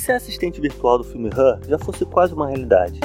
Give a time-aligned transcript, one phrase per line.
[0.00, 2.98] E se a assistente virtual do filme Her já fosse quase uma realidade?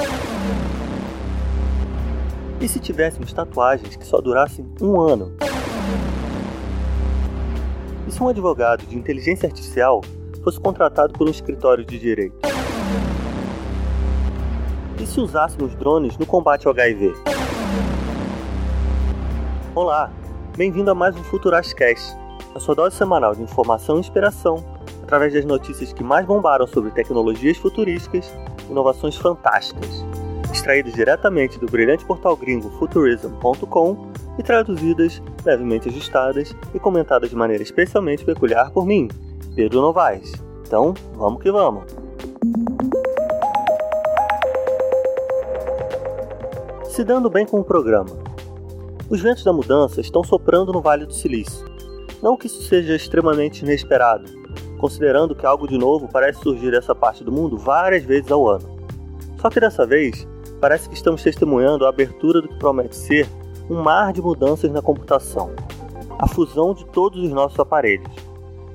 [2.58, 5.36] E se tivéssemos tatuagens que só durassem um ano?
[8.08, 10.00] E se um advogado de inteligência artificial
[10.42, 12.38] fosse contratado por um escritório de direito?
[14.98, 17.12] E se usássemos drones no combate ao HIV?
[19.74, 20.10] Olá,
[20.56, 22.16] bem-vindo a mais um Futurascast,
[22.54, 24.75] a sua dose semanal de informação e inspiração
[25.06, 28.28] através das notícias que mais bombaram sobre tecnologias futurísticas
[28.68, 30.04] inovações fantásticas,
[30.52, 37.62] extraídas diretamente do brilhante portal gringo futurism.com e traduzidas, levemente ajustadas e comentadas de maneira
[37.62, 39.08] especialmente peculiar por mim,
[39.54, 40.32] Pedro Novaes.
[40.66, 41.84] Então, vamos que vamos!
[46.90, 48.10] Se dando bem com o programa.
[49.08, 51.64] Os ventos da mudança estão soprando no Vale do Silício.
[52.20, 54.24] Não que isso seja extremamente inesperado,
[54.86, 58.78] considerando que algo de novo parece surgir dessa parte do mundo várias vezes ao ano.
[59.40, 60.28] Só que dessa vez,
[60.60, 63.28] parece que estamos testemunhando a abertura do que promete ser
[63.68, 65.50] um mar de mudanças na computação.
[66.20, 68.14] A fusão de todos os nossos aparelhos,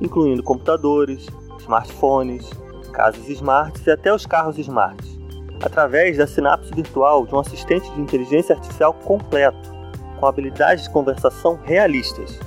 [0.01, 1.27] incluindo computadores,
[1.61, 2.49] smartphones,
[2.91, 5.17] casas smarts e até os carros smarts,
[5.63, 9.71] através da sinapse virtual de um assistente de inteligência artificial completo,
[10.19, 12.37] com habilidades de conversação realistas.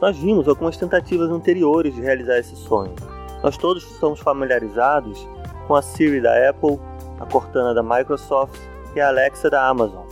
[0.00, 2.94] Nós vimos algumas tentativas anteriores de realizar esse sonho.
[3.42, 5.26] Nós todos estamos familiarizados
[5.66, 6.78] com a Siri da Apple,
[7.18, 8.60] a Cortana da Microsoft
[8.94, 10.04] e a Alexa da Amazon.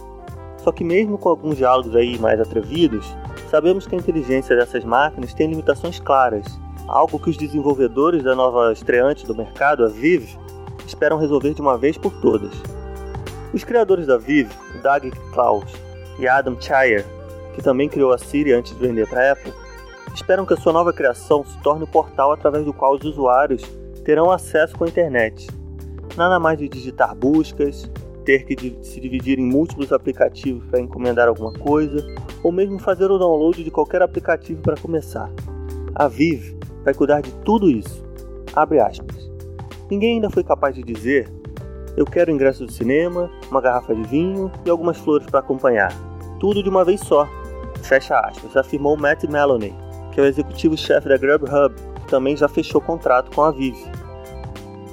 [0.56, 3.14] Só que mesmo com alguns diálogos aí mais atrevidos,
[3.50, 6.46] sabemos que a inteligência dessas máquinas tem limitações claras,
[6.88, 10.38] algo que os desenvolvedores da nova estreante do mercado, a Vive,
[10.86, 12.54] esperam resolver de uma vez por todas.
[13.52, 15.70] Os criadores da Vive, Doug Klaus
[16.18, 17.04] e Adam Chaya,
[17.54, 19.52] que também criou a Siri antes de vender para a Apple,
[20.14, 23.62] esperam que a sua nova criação se torne o portal através do qual os usuários
[24.04, 25.48] terão acesso com a internet.
[26.16, 27.90] Nada mais de digitar buscas,
[28.24, 32.04] ter que se dividir em múltiplos aplicativos para encomendar alguma coisa,
[32.42, 35.30] ou mesmo fazer o download de qualquer aplicativo para começar.
[35.94, 38.04] A Vive vai cuidar de tudo isso.
[38.54, 39.30] Abre aspas.
[39.90, 41.30] Ninguém ainda foi capaz de dizer:
[41.96, 45.92] eu quero ingresso do cinema, uma garrafa de vinho e algumas flores para acompanhar.
[46.40, 47.28] Tudo de uma vez só.
[47.82, 49.74] Fecha aspas, afirmou Matt Maloney,
[50.14, 51.74] que é o executivo-chefe da Grubhub,
[52.08, 53.84] também já fechou contrato com a Vive.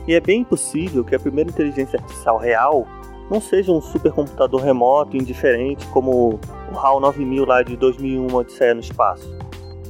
[0.07, 2.87] E é bem possível que a primeira inteligência artificial real
[3.29, 6.39] não seja um supercomputador remoto indiferente como
[6.73, 9.31] o HAL 9000 lá de 2001 Odisseia no Espaço,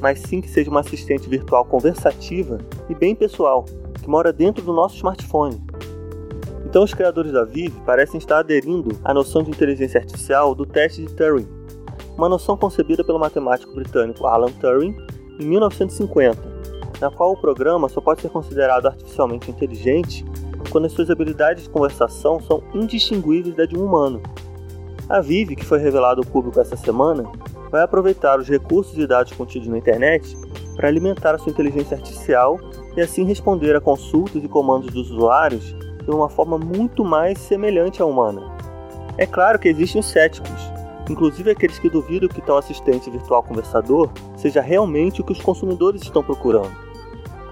[0.02, 2.60] mas sim que seja uma assistente virtual conversativa
[2.90, 3.66] e bem pessoal,
[4.02, 5.60] que mora dentro do nosso smartphone.
[6.66, 11.02] Então os criadores da Vive parecem estar aderindo à noção de inteligência artificial do teste
[11.02, 11.48] de Turing,
[12.18, 14.96] uma noção concebida pelo matemático britânico Alan Turing
[15.42, 16.38] em 1950,
[17.00, 20.26] na qual o programa só pode ser considerado artificialmente inteligente
[20.70, 24.22] quando as suas habilidades de conversação são indistinguíveis da de um humano.
[25.10, 27.30] A Vive, que foi revelada ao público essa semana,
[27.70, 30.38] vai aproveitar os recursos e dados contidos na internet
[30.76, 32.60] para alimentar a sua inteligência artificial
[32.96, 38.02] e assim responder a consultas e comandos dos usuários de uma forma muito mais semelhante
[38.02, 38.42] à humana.
[39.18, 40.50] É claro que existem os céticos,
[41.12, 46.02] inclusive aqueles que duvidam que tal assistente virtual conversador seja realmente o que os consumidores
[46.02, 46.72] estão procurando.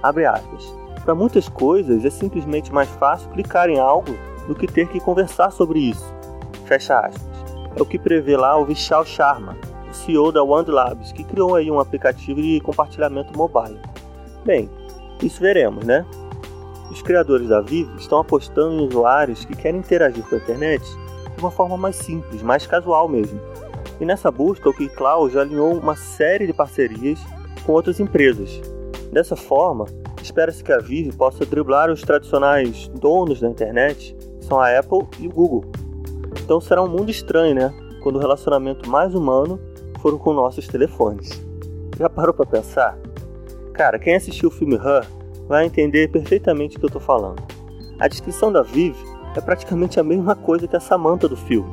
[0.02, 0.74] Abre aspas.
[1.04, 4.16] Para muitas coisas é simplesmente mais fácil clicar em algo
[4.48, 6.14] do que ter que conversar sobre isso.
[6.66, 7.30] Fecha aspas.
[7.76, 9.58] É o que prevê lá o Vishal Sharma,
[9.90, 13.80] o CEO da One Labs, que criou aí um aplicativo de compartilhamento mobile.
[14.46, 14.70] Bem,
[15.22, 16.06] isso veremos, né?
[16.90, 20.84] Os criadores da Vive estão apostando em usuários que querem interagir com a internet
[21.40, 23.40] de uma forma mais simples, mais casual mesmo.
[24.00, 27.20] E nessa busca, o KeyCloud alinhou uma série de parcerias
[27.66, 28.62] com outras empresas.
[29.12, 29.86] Dessa forma,
[30.22, 35.08] espera-se que a Vive possa driblar os tradicionais donos da internet, que são a Apple
[35.20, 35.66] e o Google.
[36.44, 37.74] Então será um mundo estranho, né?
[38.04, 39.60] Quando o relacionamento mais humano
[40.02, 41.42] for com nossos telefones.
[41.98, 42.98] Já parou para pensar?
[43.74, 45.06] Cara, quem assistiu o filme Her
[45.48, 47.42] vai entender perfeitamente o que eu estou falando.
[48.00, 49.04] A descrição da Vive
[49.36, 51.70] é praticamente a mesma coisa que a Samantha do filme.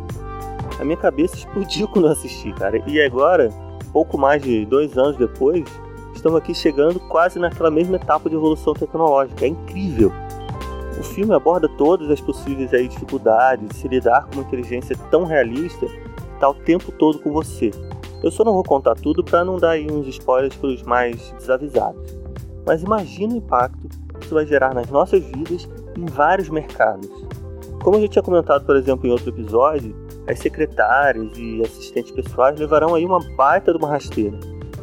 [0.78, 2.82] A minha cabeça explodiu quando eu assisti, cara.
[2.86, 3.50] E agora,
[3.92, 5.64] pouco mais de dois anos depois,
[6.14, 9.44] estamos aqui chegando quase naquela mesma etapa de evolução tecnológica.
[9.44, 10.12] É incrível.
[10.98, 15.24] O filme aborda todas as possíveis aí, dificuldades de se lidar com uma inteligência tão
[15.24, 17.70] realista que está o tempo todo com você.
[18.22, 21.32] Eu só não vou contar tudo para não dar aí uns spoilers para os mais
[21.38, 22.16] desavisados.
[22.66, 27.10] Mas imagina o impacto que isso vai gerar nas nossas vidas em vários mercados.
[27.86, 29.94] Como a gente tinha comentado, por exemplo, em outro episódio,
[30.26, 34.36] as secretárias e assistentes pessoais levarão aí uma baita de uma rasteira.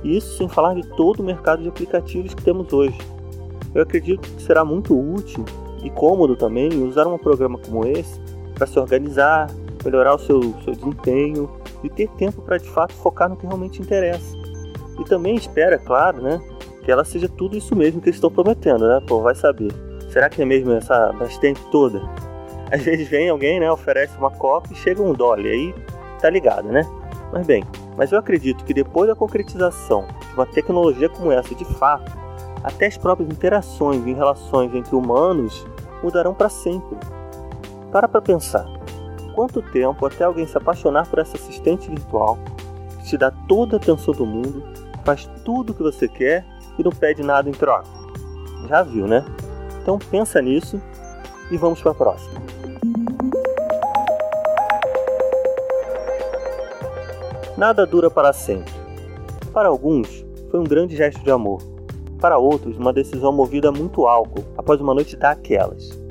[0.06, 2.98] Isso sem falar de todo o mercado de aplicativos que temos hoje.
[3.76, 5.44] Eu acredito que será muito útil
[5.84, 8.22] e cômodo também usar um programa como esse
[8.56, 9.52] para se organizar,
[9.84, 11.50] melhorar o seu, seu desempenho
[11.84, 14.34] e ter tempo para de fato focar no que realmente interessa.
[14.98, 16.40] E também espera, claro, né,
[16.86, 19.02] que ela seja tudo isso mesmo que eles estão prometendo, né?
[19.06, 19.74] Pô, vai saber.
[20.10, 22.02] Será que é mesmo essa bastante toda?
[22.74, 25.76] Às vezes vem alguém, né, oferece uma copa e chega um dolly, aí
[26.20, 26.82] tá ligado, né?
[27.32, 27.64] Mas bem,
[27.96, 32.12] mas eu acredito que depois da concretização de uma tecnologia como essa, de fato,
[32.64, 35.64] até as próprias interações e relações entre humanos
[36.02, 36.98] mudarão para sempre.
[37.92, 38.66] Para para pensar.
[39.36, 42.40] Quanto tempo até alguém se apaixonar por essa assistente virtual,
[43.02, 44.64] que te dá toda a atenção do mundo,
[45.06, 46.44] faz tudo o que você quer
[46.80, 47.88] e não pede nada em troca?
[48.68, 49.24] Já viu, né?
[49.80, 50.82] Então pensa nisso
[51.52, 52.42] e vamos para a próxima.
[57.58, 58.74] Nada dura para sempre.
[59.54, 61.62] Para alguns, foi um grande gesto de amor.
[62.20, 66.02] Para outros, uma decisão movida a muito álcool após uma noite daquelas.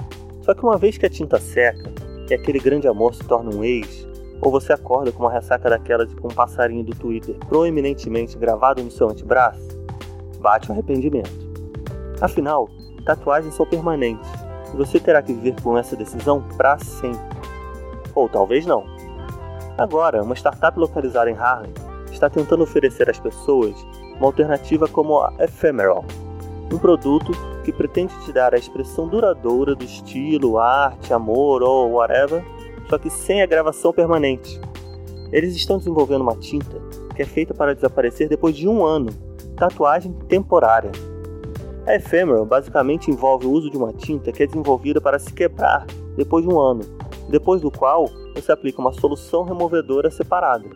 [0.43, 1.93] Só que uma vez que a tinta seca
[2.31, 4.07] e aquele grande amor se torna um ex,
[4.41, 8.83] ou você acorda com uma ressaca daquela de com um passarinho do Twitter proeminentemente gravado
[8.83, 9.69] no seu antebraço,
[10.39, 11.31] bate o arrependimento.
[12.21, 12.69] Afinal,
[13.05, 14.31] tatuagens são permanentes
[14.73, 17.21] e você terá que viver com essa decisão para sempre.
[18.15, 18.92] Ou talvez não.
[19.79, 21.73] Agora, uma startup localizada em Harlem
[22.11, 23.75] está tentando oferecer às pessoas
[24.17, 26.05] uma alternativa como a Ephemeral,
[26.73, 27.33] um produto
[27.65, 32.45] que pretende te dar a expressão duradoura do estilo, arte, amor ou whatever,
[32.89, 34.61] só que sem a gravação permanente.
[35.31, 36.81] Eles estão desenvolvendo uma tinta
[37.15, 39.11] que é feita para desaparecer depois de um ano,
[39.57, 40.91] tatuagem temporária.
[41.87, 45.87] A Ephemeral basicamente envolve o uso de uma tinta que é desenvolvida para se quebrar
[46.17, 46.83] depois de um ano,
[47.29, 50.69] depois do qual você aplica uma solução removedora separada.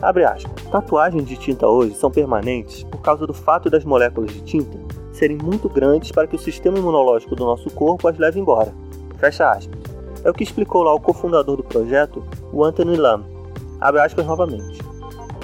[0.00, 0.52] Abre aspas.
[0.70, 4.78] Tatuagens de tinta hoje são permanentes por causa do fato das moléculas de tinta
[5.12, 8.74] serem muito grandes para que o sistema imunológico do nosso corpo as leve embora.
[9.18, 9.78] Fecha aspas.
[10.24, 13.24] É o que explicou lá o cofundador do projeto, o Anthony Lam.
[13.80, 14.80] Abre aspas novamente.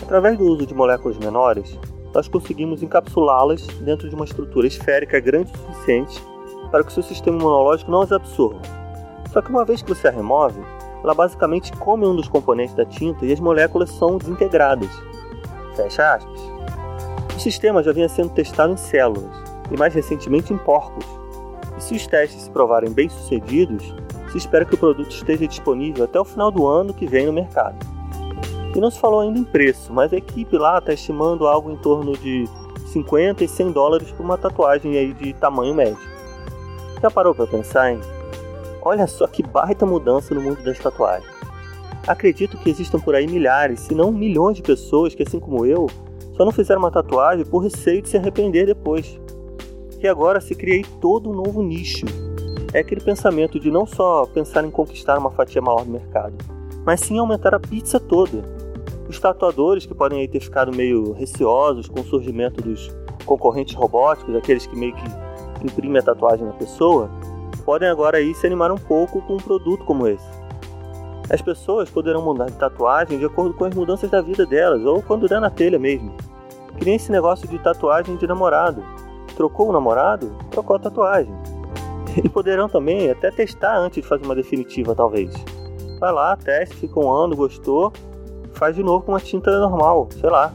[0.03, 1.79] Através do uso de moléculas menores,
[2.15, 6.23] nós conseguimos encapsulá-las dentro de uma estrutura esférica grande o suficiente
[6.71, 8.61] para que o seu sistema imunológico não as absorva.
[9.33, 10.61] Só que uma vez que você a remove,
[11.03, 14.91] ela basicamente come um dos componentes da tinta e as moléculas são desintegradas.
[15.77, 16.41] Fecha aspas.
[17.37, 19.31] O sistema já vinha sendo testado em células
[19.71, 21.05] e mais recentemente em porcos.
[21.77, 23.95] E se os testes se provarem bem sucedidos,
[24.33, 27.33] se espera que o produto esteja disponível até o final do ano que vem no
[27.33, 27.77] mercado.
[28.75, 31.77] E não se falou ainda em preço, mas a equipe lá está estimando algo em
[31.77, 32.47] torno de
[32.93, 35.99] 50 e 100 dólares por uma tatuagem aí de tamanho médio.
[37.01, 38.01] Já parou para pensar em
[38.89, 41.31] Olha só que baita mudança no mundo das tatuagens.
[42.07, 45.89] Acredito que existam por aí milhares, se não milhões de pessoas que, assim como eu,
[46.35, 49.21] só não fizeram uma tatuagem por receio de se arrepender depois.
[50.03, 52.07] E agora se cria aí todo um novo nicho.
[52.73, 56.33] É aquele pensamento de não só pensar em conquistar uma fatia maior do mercado,
[56.87, 58.43] mas sim aumentar a pizza toda.
[59.07, 62.91] Os tatuadores que podem aí ter ficado meio receosos com o surgimento dos
[63.27, 67.11] concorrentes robóticos, aqueles que meio que imprimem a tatuagem na pessoa,
[67.69, 70.27] podem agora aí se animar um pouco com um produto como esse.
[71.29, 75.03] As pessoas poderão mudar de tatuagem de acordo com as mudanças da vida delas, ou
[75.03, 76.15] quando der na telha mesmo.
[76.79, 78.83] Que nem esse negócio de tatuagem de namorado.
[79.37, 80.35] Trocou o namorado?
[80.51, 81.35] Trocou a tatuagem.
[82.25, 85.31] E poderão também até testar antes de fazer uma definitiva, talvez.
[86.01, 87.93] Vai lá, teste, fica um ano, gostou,
[88.55, 90.55] faz de novo com uma tinta normal, sei lá.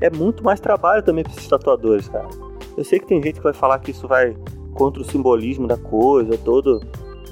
[0.00, 2.26] É muito mais trabalho também para esses tatuadores, cara.
[2.74, 4.34] Eu sei que tem gente que vai falar que isso vai
[4.76, 6.80] contra o simbolismo da coisa, todo,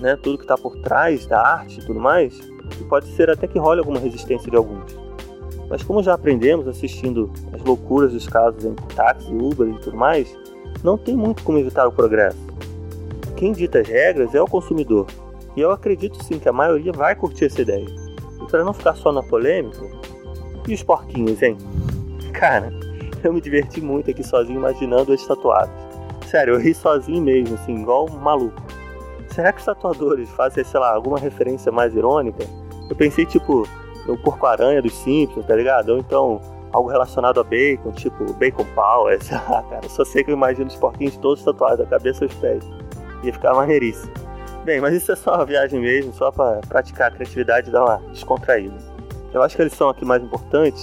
[0.00, 2.38] né, tudo que está por trás da arte e tudo mais,
[2.80, 4.96] e pode ser até que role alguma resistência de alguns.
[5.68, 10.34] Mas como já aprendemos assistindo as loucuras dos casos entre táxi, Uber e tudo mais,
[10.82, 12.38] não tem muito como evitar o progresso.
[13.36, 15.06] Quem dita as regras é o consumidor,
[15.56, 17.86] e eu acredito sim que a maioria vai curtir essa ideia.
[18.42, 19.84] E para não ficar só na polêmica,
[20.66, 21.56] e os porquinhos, hein?
[22.32, 22.72] Cara,
[23.22, 25.84] eu me diverti muito aqui sozinho imaginando as tatuadas.
[26.35, 28.61] Sério, eu ri sozinho mesmo, assim, igual um maluco.
[29.29, 32.45] Será que os tatuadores fazem, sei lá, alguma referência mais irônica?
[32.91, 33.69] Eu pensei, tipo,
[34.05, 35.91] no porco-aranha dos Simpsons, tá ligado?
[35.91, 36.41] Ou então
[36.73, 39.88] algo relacionado a bacon, tipo bacon power, sei lá, cara.
[39.88, 42.64] Só sei que eu imagino os porquinhos todos tatuados, da cabeça aos pés.
[43.23, 44.12] Ia ficar maneiríssimo.
[44.64, 47.85] Bem, mas isso é só uma viagem mesmo, só para praticar a criatividade e dar
[47.85, 48.75] uma descontraída.
[49.33, 50.83] Eu acho que a lição aqui mais importante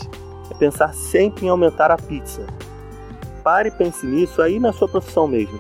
[0.50, 2.48] é pensar sempre em aumentar a pizza,
[3.44, 5.60] pare e pense nisso aí na sua profissão mesmo.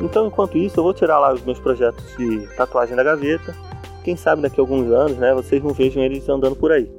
[0.00, 3.54] Então, enquanto isso, eu vou tirar lá os meus projetos de tatuagem da gaveta.
[4.02, 6.90] Quem sabe daqui a alguns anos, né, vocês não vejam eles andando por aí.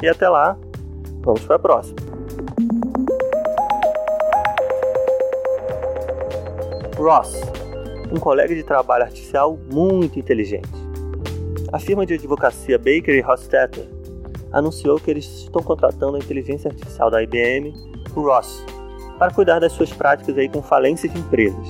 [0.00, 0.56] E até lá,
[1.22, 1.96] vamos para a próxima.
[6.96, 7.34] Ross,
[8.12, 10.68] um colega de trabalho artificial muito inteligente.
[11.72, 13.86] A firma de advocacia Baker Hofstadter
[14.52, 17.74] anunciou que eles estão contratando a inteligência artificial da IBM,
[18.14, 18.64] o Ross,
[19.18, 21.66] para cuidar das suas práticas aí com falências de empresas,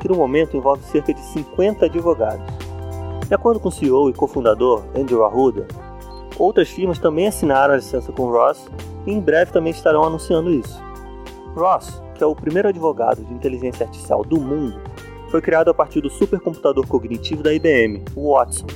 [0.00, 2.46] que no momento envolve cerca de 50 advogados.
[3.26, 5.66] De acordo com o CEO e cofundador Andrew Arruda,
[6.38, 8.68] outras firmas também assinaram a licença com Ross
[9.06, 10.82] e em breve também estarão anunciando isso.
[11.54, 14.80] Ross, que é o primeiro advogado de inteligência artificial do mundo,
[15.30, 18.66] foi criado a partir do supercomputador cognitivo da IBM, o Watson,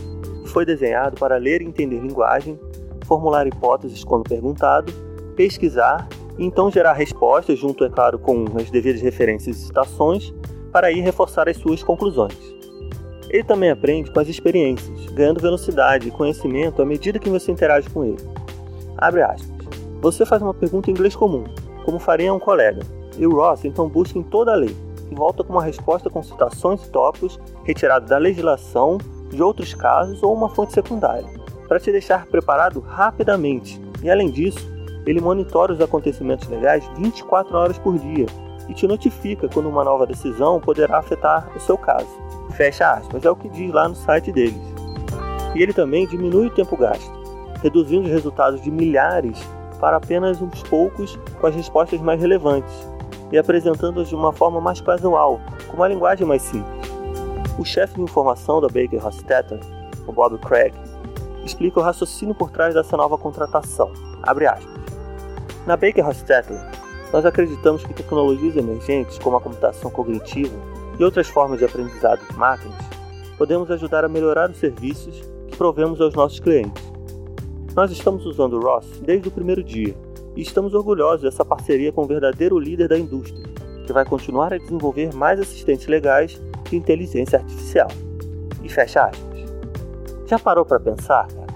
[0.45, 2.59] e foi desenhado para ler e entender linguagem
[3.05, 4.93] formular hipóteses quando perguntado,
[5.37, 10.33] pesquisar e então gerar respostas, junto, é claro, com as devidas referências e citações,
[10.73, 12.37] para aí reforçar as suas conclusões.
[13.31, 17.89] Ele também aprende com as experiências, ganhando velocidade e conhecimento à medida que você interage
[17.91, 18.19] com ele.
[18.97, 19.55] Abre aspas.
[20.01, 21.45] Você faz uma pergunta em inglês comum,
[21.85, 22.83] como faria um colega,
[23.17, 24.75] e o Ross então busca em toda a lei,
[25.11, 28.99] e volta com uma resposta com citações e tópicos retirados da legislação,
[29.31, 33.81] de outros casos ou uma fonte secundária para te deixar preparado rapidamente.
[34.03, 34.74] E além disso,
[35.07, 38.27] ele monitora os acontecimentos legais 24 horas por dia
[38.69, 42.09] e te notifica quando uma nova decisão poderá afetar o seu caso.
[42.53, 44.75] Fecha aspas, é o que diz lá no site deles.
[45.55, 47.13] E ele também diminui o tempo gasto,
[47.63, 49.39] reduzindo os resultados de milhares
[49.81, 52.73] para apenas uns poucos com as respostas mais relevantes
[53.31, 56.89] e apresentando-as de uma forma mais casual, com uma linguagem mais simples.
[57.59, 59.61] O chefe de informação da Baker Hofstadter,
[60.07, 60.75] o Bob Craig,
[61.45, 63.93] explica o raciocínio por trás dessa nova contratação.
[65.67, 66.61] Na Baker Hostetler,
[67.11, 70.55] nós acreditamos que tecnologias emergentes como a computação cognitiva
[70.99, 72.77] e outras formas de aprendizado de máquinas
[73.39, 76.83] podemos ajudar a melhorar os serviços que provemos aos nossos clientes.
[77.75, 79.95] Nós estamos usando o ROS desde o primeiro dia
[80.37, 83.43] e estamos orgulhosos dessa parceria com o verdadeiro líder da indústria,
[83.87, 87.89] que vai continuar a desenvolver mais assistentes legais de inteligência artificial.
[88.63, 89.45] E fecha aspas.
[90.27, 91.55] Já parou para pensar, cara?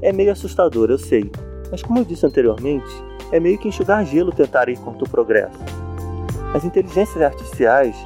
[0.00, 1.30] É meio assustador, eu sei,
[1.70, 5.58] mas como eu disse anteriormente, é meio que enxugar gelo tentar ir contra o progresso.
[6.54, 7.96] As inteligências artificiais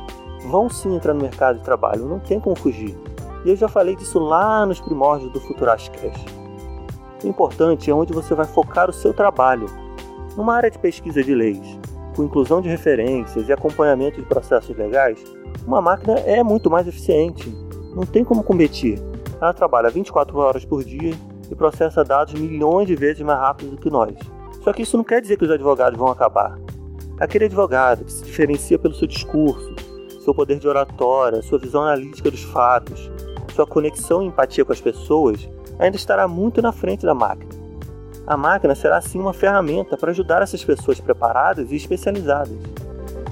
[0.49, 2.97] vão sim entrar no mercado de trabalho, não tem como fugir.
[3.45, 6.25] E eu já falei disso lá nos primórdios do Futurastcast.
[7.23, 9.67] O importante é onde você vai focar o seu trabalho.
[10.37, 11.79] Numa área de pesquisa de leis,
[12.15, 15.23] com inclusão de referências e acompanhamento de processos legais,
[15.67, 17.53] uma máquina é muito mais eficiente.
[17.95, 19.03] Não tem como competir.
[19.41, 21.15] Ela trabalha 24 horas por dia
[21.51, 24.15] e processa dados milhões de vezes mais rápido do que nós.
[24.67, 26.59] Só que isso não quer dizer que os advogados vão acabar.
[27.21, 29.73] Aquele advogado que se diferencia pelo seu discurso,
[30.25, 33.09] seu poder de oratória, sua visão analítica dos fatos,
[33.55, 37.53] sua conexão e empatia com as pessoas, ainda estará muito na frente da máquina.
[38.27, 42.59] A máquina será sim uma ferramenta para ajudar essas pessoas preparadas e especializadas.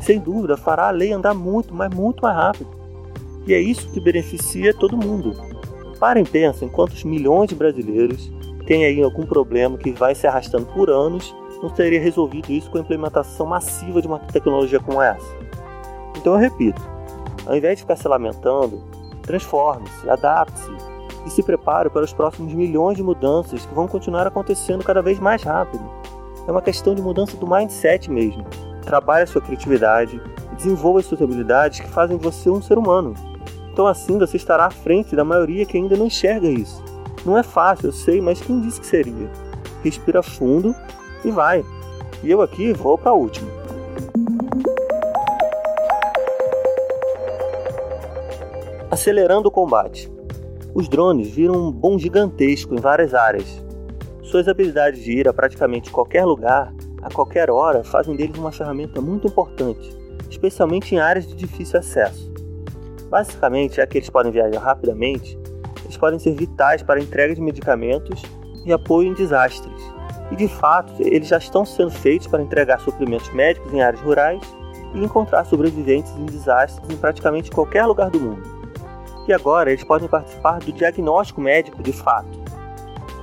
[0.03, 2.71] Sem dúvida, fará a lei andar muito, mas muito mais rápido.
[3.45, 5.35] E é isso que beneficia todo mundo,
[5.99, 8.31] Parem e pensem quantos milhões de brasileiros
[8.67, 12.77] têm aí algum problema que vai se arrastando por anos não teria resolvido isso com
[12.77, 15.27] a implementação massiva de uma tecnologia como essa.
[16.17, 16.83] Então eu repito,
[17.47, 18.83] ao invés de ficar se lamentando,
[19.23, 20.71] transforme-se, adapte-se
[21.27, 25.19] e se prepare para os próximos milhões de mudanças que vão continuar acontecendo cada vez
[25.19, 25.83] mais rápido.
[26.47, 28.45] É uma questão de mudança do mindset mesmo.
[28.83, 30.21] Trabalhe a sua criatividade
[30.55, 33.15] desenvolva as suas habilidades que fazem de você um ser humano.
[33.73, 36.83] Então assim você estará à frente da maioria que ainda não enxerga isso.
[37.25, 39.31] Não é fácil, eu sei, mas quem disse que seria?
[39.83, 40.75] Respira fundo
[41.25, 41.65] e vai.
[42.23, 43.51] E eu aqui vou para a última.
[48.91, 50.13] Acelerando o combate.
[50.75, 53.65] Os drones viram um boom gigantesco em várias áreas.
[54.23, 59.01] Suas habilidades de ir a praticamente qualquer lugar, a qualquer hora, fazem deles uma ferramenta
[59.01, 59.97] muito importante,
[60.29, 62.33] especialmente em áreas de difícil acesso.
[63.09, 65.39] Basicamente, é que eles podem viajar rapidamente,
[65.97, 68.23] podem ser vitais para a entrega de medicamentos
[68.65, 69.83] e apoio em desastres.
[70.31, 74.43] E de fato, eles já estão sendo feitos para entregar suprimentos médicos em áreas rurais
[74.95, 78.43] e encontrar sobreviventes em desastres em praticamente qualquer lugar do mundo.
[79.29, 82.39] E agora eles podem participar do diagnóstico médico de fato.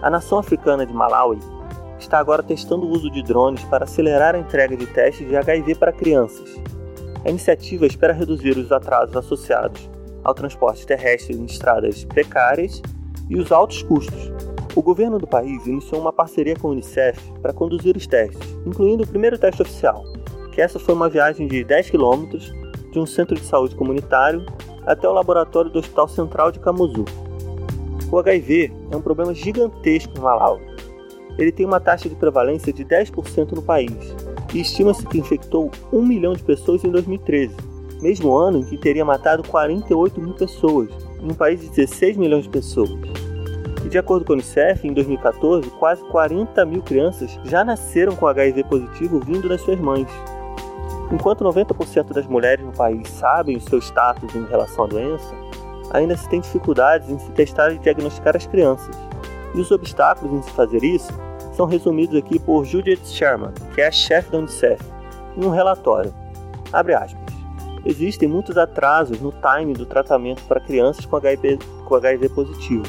[0.02, 1.40] A nação africana de Malawi
[2.00, 5.76] está agora testando o uso de drones para acelerar a entrega de testes de HIV
[5.76, 6.60] para crianças
[7.24, 9.90] a iniciativa espera reduzir os atrasos associados
[10.24, 12.82] ao transporte terrestre em estradas precárias
[13.30, 14.32] e os altos custos.
[14.76, 19.04] O governo do país iniciou uma parceria com a Unicef para conduzir os testes, incluindo
[19.04, 20.04] o primeiro teste oficial,
[20.54, 22.54] que essa foi uma viagem de 10 quilômetros
[22.92, 24.46] de um centro de saúde comunitário
[24.86, 27.06] até o laboratório do Hospital Central de Kamuzu.
[28.12, 30.62] O HIV é um problema gigantesco no Malawi.
[31.38, 34.16] Ele tem uma taxa de prevalência de 10% no país
[34.54, 37.56] e estima-se que infectou 1 milhão de pessoas em 2013,
[38.02, 40.90] mesmo ano em que teria matado 48 mil pessoas,
[41.22, 43.00] em um país de 16 milhões de pessoas.
[43.86, 48.28] E de acordo com a Unicef, em 2014, quase 40 mil crianças já nasceram com
[48.28, 50.08] HIV positivo vindo das suas mães.
[51.12, 55.36] Enquanto 90% das mulheres no país sabem o seu status em relação à doença,
[55.92, 58.96] ainda se tem dificuldades em se testar e diagnosticar as crianças.
[59.54, 61.12] E os obstáculos em se fazer isso
[61.54, 64.82] são resumidos aqui por Judith Sherman, que é a chefe da Unicef,
[65.36, 66.14] em um relatório.
[66.72, 67.31] Abre aspas.
[67.86, 72.84] Existem muitos atrasos no time do tratamento para crianças com HIV, com HIV positivo.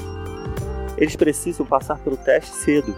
[0.98, 2.94] Eles precisam passar pelo teste cedo,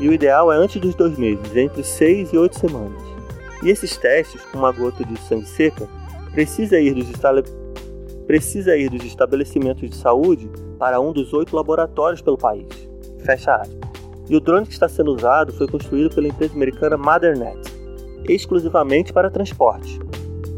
[0.00, 3.00] e o ideal é antes dos dois meses, entre seis e oito semanas.
[3.62, 5.88] E esses testes, com uma gota de sangue seca,
[6.32, 7.10] precisa ir dos,
[8.26, 12.66] precisa ir dos estabelecimentos de saúde para um dos oito laboratórios pelo país.
[13.24, 13.86] Fecha aspas.
[14.28, 17.58] E o drone que está sendo usado foi construído pela empresa americana Mothernet,
[18.28, 19.98] exclusivamente para transporte.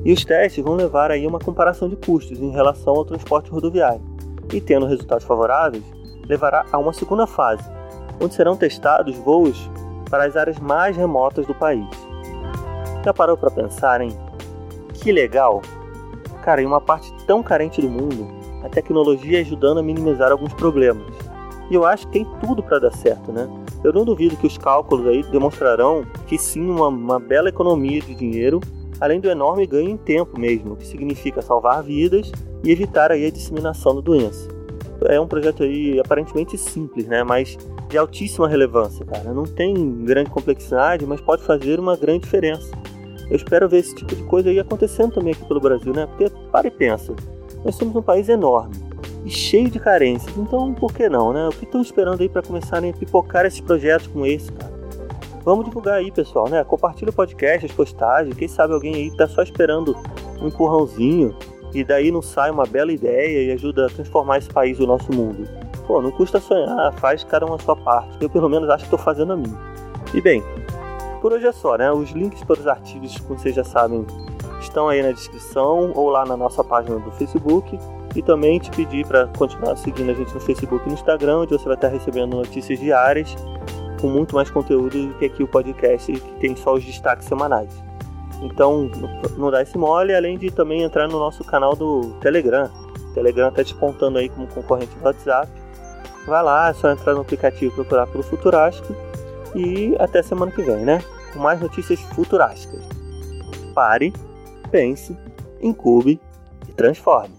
[0.04, 4.00] E os testes vão levar aí uma comparação de custos em relação ao transporte rodoviário.
[4.52, 5.84] E tendo resultados favoráveis,
[6.26, 7.62] levará a uma segunda fase,
[8.20, 9.70] onde serão testados voos
[10.08, 11.86] para as áreas mais remotas do país.
[13.04, 14.16] Já parou para pensar, hein?
[14.94, 15.62] Que legal!
[16.42, 18.26] Cara, em uma parte tão carente do mundo,
[18.64, 21.06] a tecnologia ajudando a minimizar alguns problemas.
[21.70, 23.48] E eu acho que tem tudo para dar certo, né?
[23.84, 28.14] Eu não duvido que os cálculos aí demonstrarão que sim, uma, uma bela economia de
[28.14, 28.60] dinheiro,
[29.00, 32.30] além do enorme ganho em tempo mesmo, que significa salvar vidas
[32.64, 34.48] e evitar aí a disseminação da doença.
[35.04, 37.22] É um projeto aí aparentemente simples, né?
[37.22, 37.56] Mas
[37.88, 39.32] de altíssima relevância, cara.
[39.32, 42.70] Não tem grande complexidade, mas pode fazer uma grande diferença.
[43.30, 46.06] Eu espero ver esse tipo de coisa aí acontecendo também aqui pelo Brasil, né?
[46.06, 47.14] Porque para e pensa,
[47.64, 48.74] nós somos um país enorme
[49.24, 51.46] e cheio de carências, então por que não, né?
[51.48, 54.67] O que estão esperando aí para começarem a pipocar esses projetos como esse, cara?
[55.48, 56.62] Vamos divulgar aí, pessoal, né?
[56.62, 59.96] Compartilha o podcast, as postagens, quem sabe alguém aí tá só esperando
[60.42, 61.34] um empurrãozinho
[61.72, 64.86] e daí não sai uma bela ideia e ajuda a transformar esse país e o
[64.86, 65.48] nosso mundo.
[65.86, 68.18] Pô, não custa sonhar, faz cada uma a sua parte.
[68.20, 69.58] Eu pelo menos acho que estou fazendo a minha.
[70.12, 70.42] E bem,
[71.22, 71.90] por hoje é só, né?
[71.90, 74.06] Os links para os artigos, como vocês já sabem,
[74.60, 77.78] estão aí na descrição ou lá na nossa página do Facebook.
[78.14, 81.52] E também te pedir para continuar seguindo a gente no Facebook e no Instagram, onde
[81.52, 83.34] você vai estar recebendo notícias diárias
[84.00, 87.70] com muito mais conteúdo do que aqui o podcast, que tem só os destaques semanais.
[88.40, 88.90] Então,
[89.36, 92.70] não dá esse mole, além de também entrar no nosso canal do Telegram.
[93.10, 95.50] O Telegram está despontando aí como concorrente do WhatsApp.
[96.26, 98.94] Vai lá, é só entrar no aplicativo e procurar pelo Futurástico.
[99.54, 101.02] E até semana que vem, né?
[101.32, 102.82] Com mais notícias futurásticas.
[103.74, 104.12] Pare,
[104.70, 105.16] pense,
[105.60, 106.20] incube
[106.68, 107.37] e transforme.